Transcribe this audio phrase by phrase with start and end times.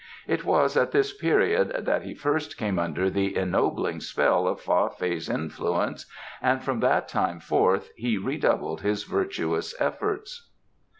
[0.25, 4.89] It was at this period that he first came under the ennobling spell of Fa
[4.89, 6.07] Fei's influence
[6.41, 10.49] and from that time forth he redoubled his virtuous efforts.